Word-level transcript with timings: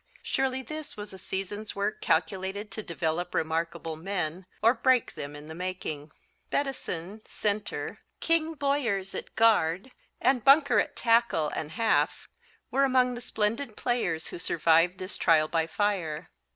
Surely 0.23 0.63
this 0.63 0.97
was 0.97 1.13
a 1.13 1.19
season's 1.19 1.75
work 1.75 2.01
calculated 2.01 2.71
to 2.71 2.81
develop 2.81 3.35
remarkable 3.35 3.95
men, 3.95 4.47
or 4.63 4.73
break 4.73 5.13
them 5.13 5.35
in 5.35 5.47
the 5.47 5.53
making. 5.53 6.09
Bettison, 6.49 7.21
center, 7.23 7.99
King 8.19 8.55
Boyers 8.55 9.13
at 9.13 9.35
guard, 9.35 9.91
and 10.19 10.43
Bunker 10.43 10.79
at 10.79 10.95
tackle 10.95 11.49
and 11.49 11.73
half, 11.73 12.27
were 12.71 12.83
among 12.83 13.13
the 13.13 13.21
splendid 13.21 13.77
players 13.77 14.29
who 14.29 14.39
survived 14.39 14.97
this 14.97 15.17
trial 15.17 15.47
by 15.47 15.67
fire. 15.67 16.31